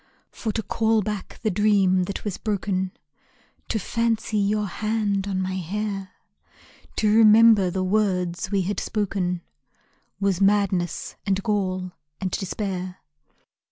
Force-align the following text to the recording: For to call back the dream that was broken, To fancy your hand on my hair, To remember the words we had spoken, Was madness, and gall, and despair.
For 0.31 0.51
to 0.53 0.63
call 0.63 1.03
back 1.03 1.39
the 1.43 1.51
dream 1.51 2.05
that 2.05 2.25
was 2.25 2.39
broken, 2.39 2.91
To 3.67 3.77
fancy 3.77 4.37
your 4.39 4.65
hand 4.65 5.27
on 5.27 5.39
my 5.43 5.57
hair, 5.57 6.13
To 6.95 7.15
remember 7.15 7.69
the 7.69 7.83
words 7.83 8.49
we 8.49 8.63
had 8.63 8.79
spoken, 8.79 9.43
Was 10.19 10.41
madness, 10.41 11.17
and 11.27 11.43
gall, 11.43 11.91
and 12.19 12.31
despair. 12.31 12.97